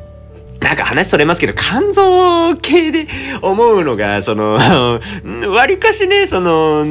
[0.68, 3.08] なんか話それますけど、肝臓系で
[3.42, 4.60] 思うのが、その、
[5.48, 6.86] 割かしね、その、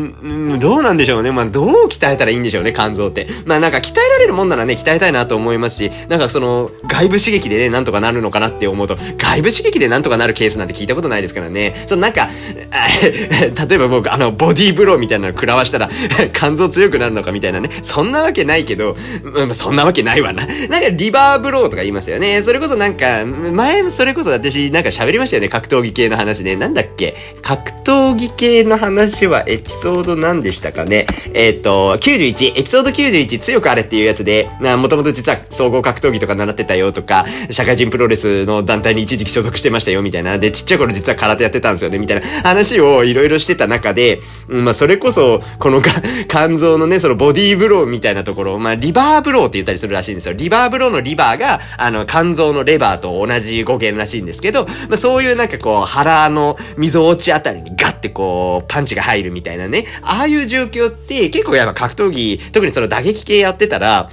[0.59, 1.31] どうなんでしょうね。
[1.31, 3.29] まあ、どう鍛えたらいいんでしょうね、肝臓って。
[3.45, 11.85] まあ、なんか鍛えられるもんならね、鍛えたいなと思いますし、なんかその、外部刺激でね、なんとかなるのかなって思うと、外部刺激でなんとかなるケースなんて聞いたことないですからね。
[11.87, 12.31] そのなんか、
[13.69, 15.91] 例えば僕、あの、ボディーブローみたいなの食らわしたら、
[16.33, 17.69] 肝臓強くなるのかみたいなね。
[17.83, 20.47] そんなわけないけど、まあ、そんなわけないわな。
[20.71, 22.41] なんか、リバーブローとか言いますよね。
[22.41, 25.49] それこそなんか、前それこそ私なんか喋りましたよね。
[25.49, 26.57] 格闘技系の話ね。
[26.57, 27.15] なんだっけ？
[27.43, 31.07] 格闘競技系の話はエピソード何でしたかね？
[31.35, 40.39] えっ、ー、と、91、エピソード91強くあれっていうやつで、もともと実は総合格闘技とか習ってたよとか、社会人プロレスの団体に一時期所属してましたよみたいな。
[40.39, 45.83] で、ちっちゃい頃実は空手やってたんですよねみたいな話をいろいろしてた中で、まあそれこそ、この
[46.31, 50.35] 肝臓のね、そのボディーブローみたいなところ、まあリバーブローって言ったりするらしいんですよ。
[50.35, 64.09] リバーブローのリバーが、あの、肝臓のレバーと同じ語源らしいんですけど、まあ、そういうなんかこう、腹の溝落ちあたりにガッってこう、パンチが入るみたいなね、ああいう状況って結構やっぱ格闘技、特にその打撃系やってたら、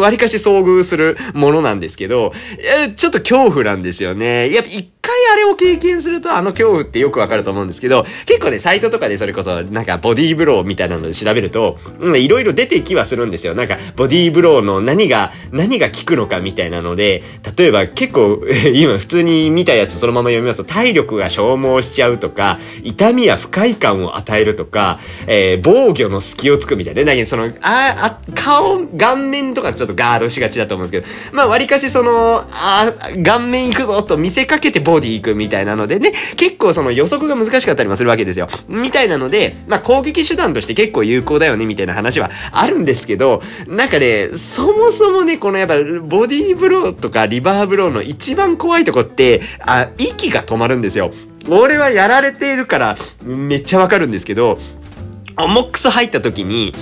[0.00, 2.32] わりかし遭遇するものなんですけど、
[2.96, 4.52] ちょっと恐怖なんですよね。
[4.52, 11.78] やっぱ一回あれを経験するとあの恐怖ってよくわかると思うんですけど、結構ね、サイトとかでそれこそなんかボディーブローみたいなので調べると、
[12.16, 13.54] いろいろ出てきはするんですよ。
[13.54, 17.22] なんかボディーブローの何が、何が効くのかみたいなので、
[17.56, 18.42] 例えば結構
[18.74, 26.98] 今普通に見たやつそのまま読みますと体力が消耗しちゃうとか、痛みや不快感を与えるとか、えー、防御の隙をつくみたいな。
[27.04, 32.92] ね、その、あ、あ、顔、顔面とかちょっとガードしがちだと思うんですけど、まあ、割かしその、あ、
[33.24, 38.48] 顔面行くぞと見せかけてボディ行くみたいなのでね、結構その予測が難しかったりもするわけですよ。
[38.68, 51.12] みたいなので、まあ、攻撃手段として結構有効だよね、みたいな話はあるんですけど、なんかね、そもそもね、このやっぱ、ボディーブローとかリバーブローの一番怖いとこって、あ、息が止まるんですよ。
[51.48, 54.58] 俺はやられているから、めっちゃわかるんですけど、
[55.36, 56.74] モックス入った時に、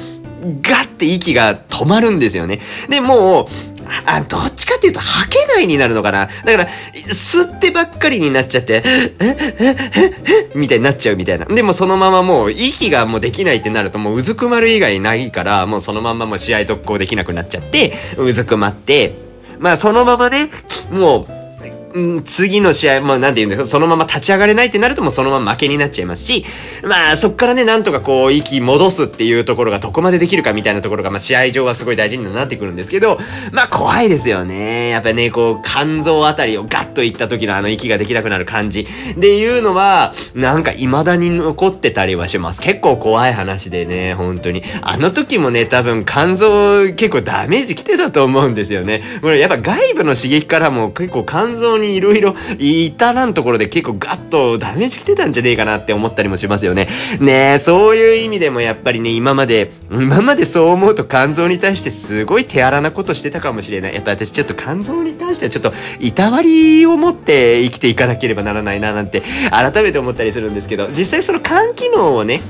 [0.63, 2.61] ガッて息が止まるんですよね。
[2.89, 3.76] で、もう、
[4.07, 6.29] あ、どっちかっていうと吐けないになるのかな。
[6.45, 6.69] だから、
[7.09, 9.77] 吸ってばっかりになっちゃって、え、え、え、
[10.55, 11.47] え、みたいになっちゃうみたいな。
[11.47, 19.15] でもそのままもう息がもうできないってなるともううずくまる以外ないから、もうそのまんまもう試合続行できなくなっちゃって、うずくまって、
[19.59, 20.51] まあそのままね、
[20.91, 21.36] もう、
[21.97, 26.45] うん、次の試合、まあなんて言うんですか、そのまま立ち上がれないってなるともうそのまま負けになっちゃいますし、
[26.85, 33.19] まあそっからね、なんとかこう、息戻すっていうところがどこまでできるかみたいなところが、まあ試合上はすごい大事になってくるんですけど、
[33.51, 34.91] まあ怖いですよね。
[34.91, 42.61] やっぱね、こう、肝臓あたりをガッといった時のあの息ができなくなる感じっていうのは、なんか未だに残ってたりはします。
[42.61, 44.63] 結構怖い話でね、本当に。
[44.83, 49.03] あの時もね、多分肝臓結構ダメージ来てたと思うんですよね。
[49.23, 56.89] これやっぱ外部の刺激からも結構肝臓ににいろいろ至らんところで結構ガッとダメージ来てたんじゃねえかなって思ったりもしますよね。
[57.21, 63.95] ねえ、そういう意味でもやっぱりね、今まで、今までそう思うと肝臓に対してすごい手荒なことしてたかもしれない。
[63.95, 72.41] やっぱ私ちょっと肝臓に対してはちょっといたわりを持って生きていかなければならないななんて改めて思ったりするんですけど、実際その肝機能をね、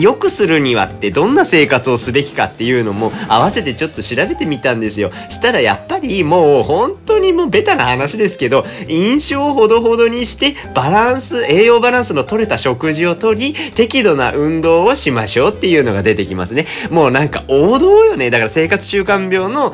[0.00, 5.10] 良くするにはってどんな生活をすべきかっていうのも合わせてちょっと調べてみたんですよ。
[5.28, 16.66] したらやっぱりもう本当にもうベタな話ですけど、飲酒をほどほどにしてバランス、栄養バランスの取れた食事をとり、適度な運動をしましょうっていうのが出てきますね。
[16.90, 18.30] もうなんか王道よね。
[18.30, 19.72] だから生活習慣病の、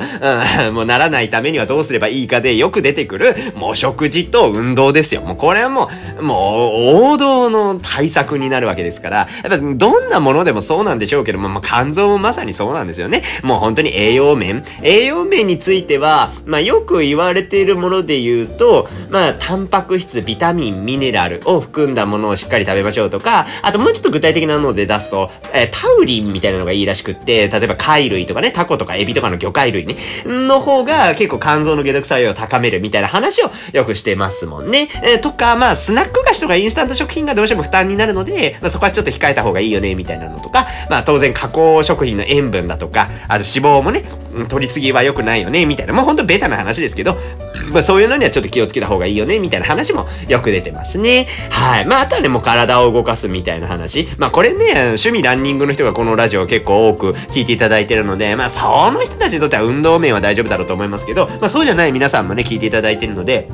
[0.67, 5.21] うん、もうならないためにはどうすればいいかでよく出てくる、もう食事と運動ですよ。
[5.21, 13.23] もうこれはもう、もう王道の対策になるわけですから、やっぱどんなものでもそうなんでしょうけども、まあ、肝臓もまさにそうなんですよね。
[13.43, 14.63] もう本当に栄養面。
[14.83, 34.89] 栄養面については、まあ、よく言われているもので言うと、まあ、タンパク質、ビタミン、ミネラルを含んだものをしっかり食べましょうとか、あともうちょっと具体的なので出すと、えー、タウリンみたいなのがいいらしくって、例えば貝類とかね、タコとかエビとかの魚介類ね、の方が結構肝臓の解毒作用を高めるみたいな話をよくしてますもんね。
[35.03, 44.03] えー、とか、まあ、スナック菓子とかインスタント食品がどうしても負担になるので、まあ、そこはちょっと控えた方がいいよね、みたいなのとか、まあ当然加工食品の塩分だとか、あと脂肪もね、
[44.47, 45.93] 取りすぎは良くないよね、みたいな。
[45.93, 47.17] もうほんとベタな話ですけど、
[47.71, 51.27] まあそういうのにはちょっと気をつけた方がいいよね、みたいな話もよく出てますね。
[51.49, 51.85] はい。
[51.85, 54.07] まああとはね、もう体を動かすみたいな話。
[54.17, 63.49] まあこれね、趣味ランニングの人がこのラジオ結構多く聞いていただいてるので、まあその人たちにとっては運動面は大丈夫だろうと思いますけど、まあそうじゃない皆さんもね、聞いていただいてるので、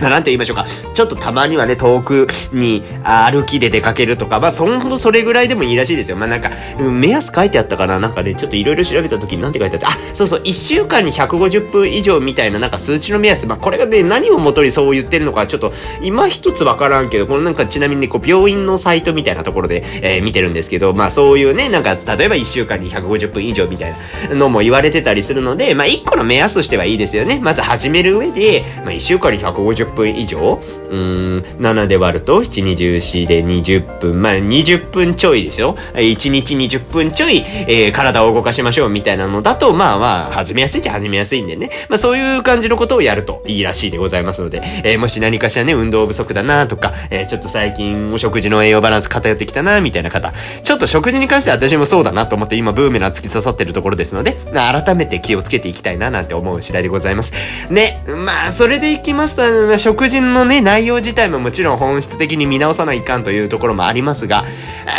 [0.00, 0.66] まあ、なんて言いましょうか。
[0.94, 6.16] ちょっとたまにはね、遠くに歩きで出かけるとか、まあ、そんほどそれぐらいでもいいらしいですよ。
[6.16, 13.46] まあ、なんか、目安書いてあったかななんかね、ちょっといろいろ調べた時になんて書いてあったあ、そうそう、1週間に150分以上みたいななんか数値の目安。
[13.46, 15.72] まあ、これがね、何をもとにそう言ってるのか、ちょっと、
[16.02, 23.94] 今一つわからんけど、このなんかちなみにね、こう、病院のサイトみたいなところで、えー、見てるんですけど、まあ、そういうね、なんか、例えば1週間に150分以上みたい
[24.30, 27.40] なのも言われてたりするので、まあ、1個の目安としてはいいですよね。
[27.42, 30.60] まず始める上で、まあ、1週間に150分以上
[30.90, 35.76] うん、7で割ると、7、24で20分、まあ20分ちょいですよ。
[35.94, 41.70] 1日20分ちょい、えー、体を動かしましょうみたいなのだと、まあまあ、始めやすいっちゃ始めやすいんでね。
[41.88, 50.32] まあそういう感じのことをやるといいらしいでございますので、えー、もし何かしらね、運動不足だなとか、えー、ちょっと最近お食事の栄養バランス偏ってきたなみたいな方、
[50.62, 57.32] ちょっと食事に関して私もそうだなと思って今ブーメラン突き刺さってるところですので、改めて気をつけていきたいななんて思う次第でございます。
[57.70, 59.42] ね、まあそれでいきますと、
[59.78, 64.44] 食事のね、内容自体ももちろん本質的に見直さないかんというところもありますが、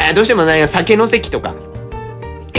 [0.09, 1.55] え、どうしてもね、酒の席とか、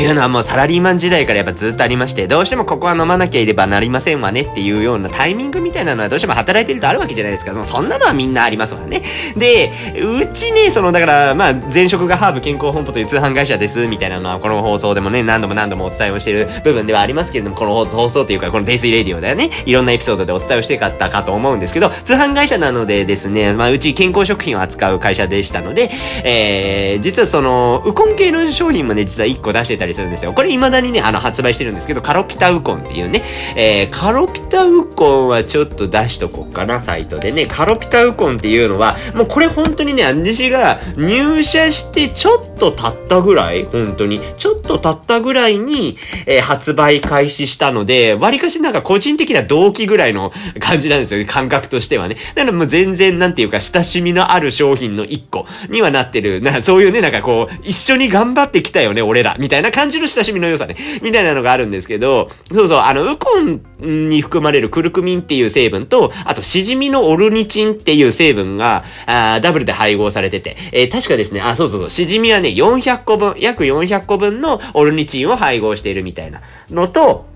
[0.00, 7.52] っていうのはもうサラリーマン時代からやっぱずっとありまして、どうしてもここは飲まなきゃいればなりませんわねっていうようなタイミングみたいなのはどうしても働いてるとあるわけじゃないですか。
[7.52, 9.02] そそんなのはみんなありますわね。
[9.36, 25.90] で、うちね、その、だから、まあ、前職がハーブ健康本舗という通販会社です、みたいなのは、この放送でもね、何度も何度もお伝えをしている部分ではありますけれども、この放送というか、このデイスイレディオだよね、いろんなエピソードでお伝えをしてかったかと思うんですけど、通販会社なのでですね、まあ、うち健康食品を扱う会社でしたので、
[26.24, 30.32] えー、実はその、ウコン系の商品もね、実は1個出してたりするんですよ。
[30.32, 33.22] これ今だにね、あの、発売してるんですけど、カロピタウコンっていうね、
[33.56, 37.46] えー、カロピタウコンはちょっと出しとこうかな、サイトでね。
[37.46, 52.16] カロピタウコンっていうのは、もうこれ本当にね、私が入社してちょっと経ったぐらい、本当に、ちょっと経ったぐらいに、えー、発売開始したので、割かしなんか個人的な動機ぐらいの感じなんですよね、感覚としてはね。
[52.34, 60.76] だからもう全然なんていうか、親しみのある商品の一個にはなってる、なそういうね、なんかこう、一緒に頑張ってきたよね、俺ら、みたいな感じの親しみの良さね。
[61.02, 63.62] みたいなのがあるんですけど、そうそう、あの、ウコン
[64.08, 76.40] に含まれるクルクミンっていう成分と、あと、シジミのオルニチンっていう成分が、あダブルで配合されてて、えー、確かですね、あ、そうそうそう、シジミはね、400個分、約400個分のオルニチンを配合しているみたいな
[76.70, 77.30] のと、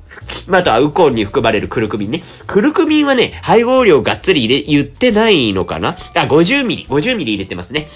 [0.47, 2.23] まあ、あとはウコンに含まれるクルクミンね。
[2.47, 5.97] クルクミンはね、配合量がっつり入れ、言ってないのかな？
[6.15, 7.89] あ、50ミリ、50ミリ入れてますね。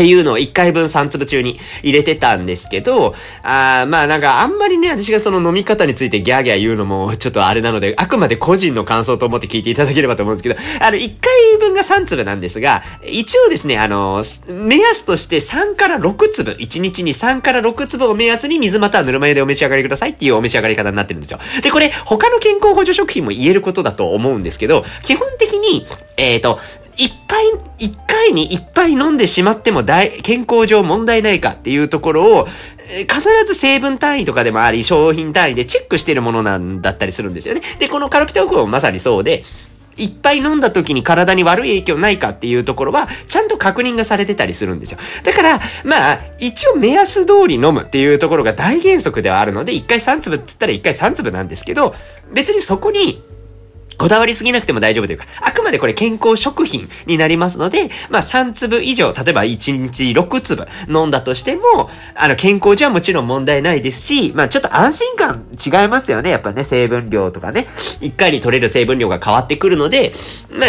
[0.00, 21.38] っていうのを1回分3粒中に入れてたんですけど、あまあなんかあんまりね、私がその飲み方についてギャーギャー言うのもちょっとあれなので、あくまで個人の感想と思って聞いていただければと思うんですけど、あの1回分が3粒なんですが、一応ですね、あの、目安として3から6粒、1日に3から6粒を目安に水またはぬるま湯でお召し上がりくださいっていうお召し上がり方になってるんですよ。
[21.62, 25.86] で、これ他の健康補助食品も言えることだと思うんですけど、基本的に、
[26.16, 26.58] えっ、ー、と、
[27.00, 27.44] いっぱい、
[27.78, 37.62] 一回にいっぱい飲んでしまっても大、健康上問題ないかっていうところを、必ず成分単位とかでもあり、商品単位でチェックしてるものなんだったりするんですよね。
[37.78, 39.44] で、このカルピタオコもまさにそうで、
[39.96, 44.98] いっぱい飲んだ時に体に悪い影響ないかっていうところは、ちゃんと確認がされてたりするんですよ。
[45.24, 51.94] だから、まあ、一応目安通り飲むっていうところが大原則ではあるので、1回3粒って言ったら1回3粒なんですけど、
[52.32, 53.22] 別にそこに
[53.98, 66.30] こだわりすぎなくても大丈夫というか、あくまでこれ健康食品になりますので、まあ3粒以上、例えば1日6粒飲んだとしても、あの健康じゃもちろん問題ないですし、まあちょっと安心感違いますよね。
[66.30, 67.66] やっぱね、成分量とかね。
[68.00, 70.12] 1回に取れる成分量が変わってくるので、
[70.50, 70.68] まあ、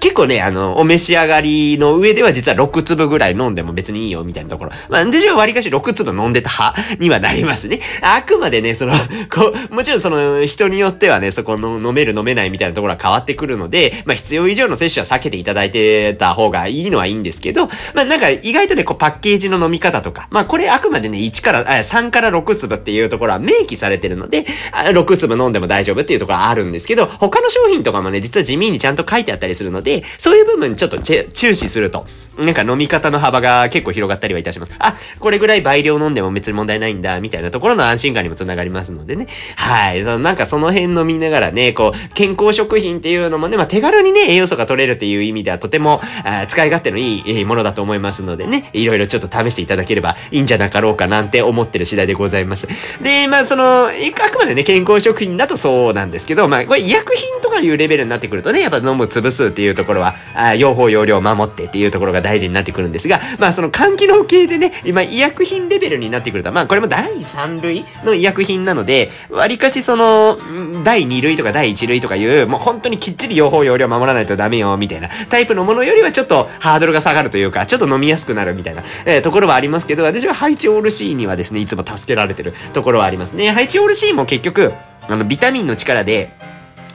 [0.00, 4.72] 結構ね、あの、お召し上がりの上では実は6粒ぐらい飲んでも別にいいよみたいなところ。
[4.88, 7.80] まあ、私は割かし6粒飲んでた派にはなりますね。
[8.02, 8.94] あくまでね、その、
[9.32, 24.44] こう、もちろんその人によってはね、そこの飲める飲めるないみたいなところは変わってくるので、まあ必要以上の摂取は避けていただいてた方がいいのはいいんですけど、まあなんか意外とね、こうパッケージの飲み方とか、まあこれあくまでね、1から、3から6粒っていうところは明記されてるので、
[24.92, 32.06] 6粒飲んでも大丈夫っていうところはあるんですけど、他の商品とかもね、実は地味にちゃんと書いてあったりするので、そういう部分ちょっと注視すると、
[32.40, 34.74] なんか飲み方の幅が結構広がったりはいたします。
[34.78, 39.26] あ、これぐらい倍量飲んでも別に問題ないんだ、みたいなところの安心感にもつながりますのでね。
[39.56, 40.02] はい。
[40.02, 52.66] そのなんかその辺飲みながらね、こう、健康食品っていうのもね、まあ手軽にね、栄養素が取れるっていう意味ではとても、あ使い勝手のいいものだと思いますのでね、いろいろちょっと試していただければいいんじゃなかろうかなんて思ってる次第でございます。
[53.02, 53.90] で、まあその、あ
[54.30, 70.38] くまでね、健康食品だとそうなんですけど、まあこれ医薬品とかいうレベルになってくるとね、やっぱ飲む粒数っていうところは、あ用法用量を守ってっていうところが大大事になってくるんですが、まあその肝機能系でね、今医薬品レベルになってくると、まあこれも第3類の医薬品なので、割かしその、
[70.84, 83.50] 第2類とか第1類とかいう、もう本当にきっちり用法用量守らないとダメよ、みたいなタイプのものよりはちょっとハードルが下がるというか、ちょっと飲みやすくなるみたいな、えー、ところはありますけど、私はハイチオール C にはですね、いつも助けられてるところはありますね。
[83.50, 84.72] ハイチオール C も結局、
[85.08, 86.30] あの、ビタミンの力で、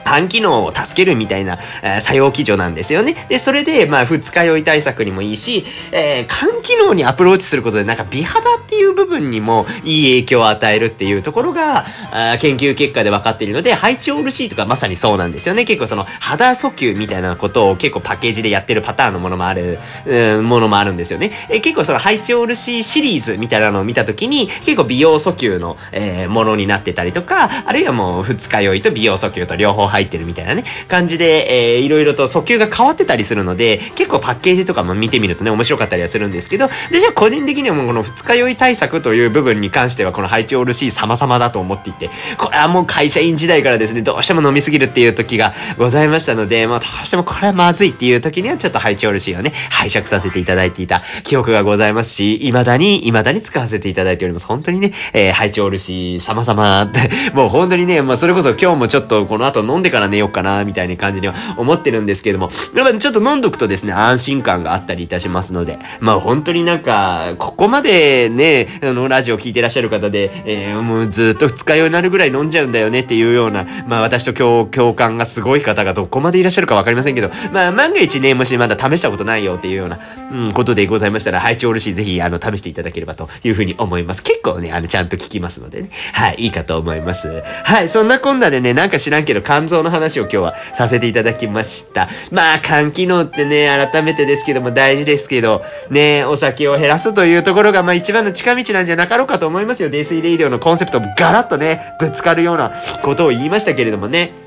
[0.06, 3.14] 肝機能を助けるみたいな、えー、作用基準なんですよね。
[3.28, 15.64] で、それで、まあ、二日酔い対策にもいいし、えー、肝機能にアプローチすることで、なんか美肌っていう部分にもいい影響を与えるっていうところが、あ研究結果で分かっているので、ハイチオール C とかまさにそうなんですよね。
[15.64, 21.32] 結構その肌訴求みたいなことを結構パッケージでやってるパターンのものもある、うん、ものもあるんですよね。
[21.48, 54.46] えー、結構そのハイチオール C シリーズみたいなのを見たときに、結構美容訴求の、えー、ものになってたりとか、あるいはもう二日酔いと美容訴求と両方入ってるみたいなね、感じで、えー、いろいろと訴求が変わってたりするので、結構パッケージとかも見てみるとね、面白かったりはするんですけど、で、じゃあ個人的にはもうこの二日酔い対策という部分に関しては、このハイチオール C 様々だと思っていて、これはもう会社員時代からですね、どうしても飲みすぎるっていう時がございましたので、まあどうしてもこれはまずいっていう時にはちょっとハイチオール C をね、拝借させていただいていた記憶がございますし、未だに、未だに使わせていただいております。
[54.46, 79.98] 本当にね、えー、ハイチオール C 様々って、 もう本当にね、まあそれこそ今日もちょっとこの後飲んでから寝ようかな、みたいな感じには思ってるんですけども、やっぱちょっと飲んどくとですね、安心感があったりいたしますので、まあ本当になんか、ここまでね、あの、ラジオ聞いてらっしゃる方で、えー、もうずっと二日酔いになるぐらい飲んじゃうんだよねっていうような、まあ私と共共感がすごい方がどこまでいらっしゃるかわかりませんけど、まあ万が一ね、もしまだ試したことないよっていうような、
[80.32, 84.22] うん、ことでございましたら、配置おるし、ぜひ、あの、試していただければというふうに思います。
[84.22, 85.90] 結構ね、あの、ちゃんと聞きますのでね。
[86.12, 87.42] はい、いいかと思います。
[87.64, 92.08] はい、そんなこんなでね、なんか知らんけど、肝臓の話を今日はさせていただきました。
[92.30, 99.90] まあ、肝機能ってね、改めてですけども大事ですけど、ね、お酒を減らすというところが、まあ一番の近道なんじゃなかろうかと思いますよ。
[99.90, 102.72] 泥水レイディオのコンセプトガラッとね、ぶつかるような
[103.02, 104.45] ことを言いましたけれどもね。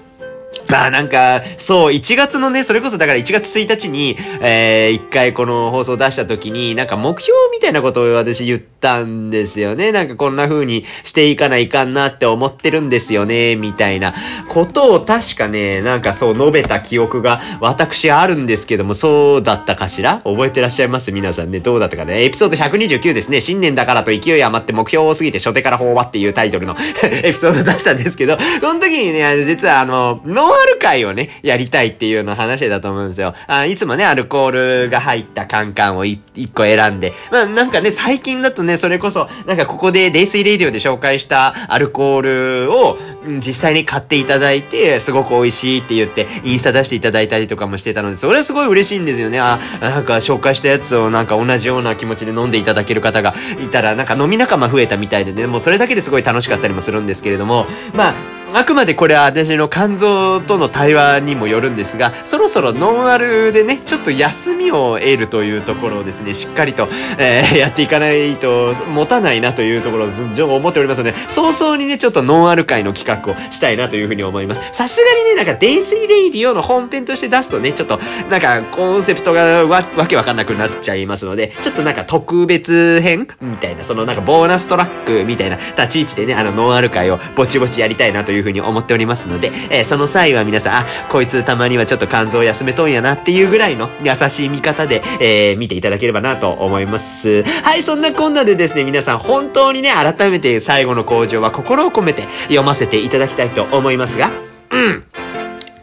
[0.70, 9.92] まあなんか、そう、1月のね、それこそだから1月1日に、えー、一回この放送出した時に、なんか目標みたいなことを私言ったんですよね。
[9.92, 14.14] なんかこんな風にしていかないかんなって思ってるんですよね、みたいな
[14.48, 20.18] ことを確かね、なんかそう述べた記憶が私あるんですけども、そうだったかしら？
[20.24, 21.12] 覚えてらっしゃいます？
[21.12, 22.24] 皆さんね、どうだったかね？
[22.24, 23.42] エピソード129ですね。
[23.42, 33.34] 新年だからと勢い余って目標を過ぎて初手から法話っていうタイトルの エピソード出したんですけど、その時にね、実はあの、ノル会をね、やりたいっていうの話だと思うんですよ。
[33.48, 36.20] あいつもね、アルコールが入ったカンカンを一
[36.54, 37.14] 個選んで。
[37.32, 42.98] まあなんかね、最近だとね、それこそ、なんかここでデイスイレディオで紹介したアルコールを、
[43.46, 49.40] 実際に買っていただいて、すごく美味しいって言って、インスタ出していただいたりとかもしてたので、それはすごい嬉しいんですよね。
[49.40, 53.34] あ、なんか紹介したやつをなんか同じような気持ちで飲んでいただける方が
[53.64, 66.88] いたら、なんか飲み仲間増えたみたいでね、もうそれだけですごい楽しかったりもするんですけれども、まあ、あくまでこれは私の肝臓との対話にもよるんですが、そろそろノンアルでね、ちょっと休みを得るというところをですね、しっかりと、
[67.18, 74.62] えー、やっていかないと持たないなというところを思っておりますので、早々にね、ちょっとノンアル会の企画をしたいなというふうに思います。
[74.72, 97.44] さすがにね、なんかデイスイレイディオの本編として出すとね、ちょっとなんかコンセプトがわわけわかんなくなっちゃいますので、ちょっとなんか特別編みたいな、そのなんかボーナストラックみたいな立ち位置でね、あのノンアル会をぼちぼちやりたいなというふうに思っておりますので、えー、その際は皆さん、あ、こいつたまにはちょっと肝臓休めとんやなっていうぐらいの優しい見方で、えー、見ていただければなと思います。
[97.44, 104.32] はい、そんなこんなでですね、皆さん本当にね、改めて最後の工場は心を込めて読ませていただきたいと思いますが、
[104.72, 105.04] うん。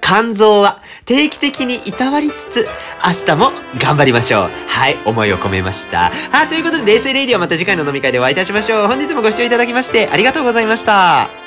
[0.01, 2.69] 肝臓は定期的にいたわりつつ、
[3.05, 4.51] 明日も頑張りましょう。
[4.69, 6.13] はい、思いを込めました。
[6.31, 8.87] はい、ということで、冷静レイディオまた次回の飲み会でお会いいたしましょう。
[8.89, 11.46] 本日もご視聴いただきましてありがとうございました。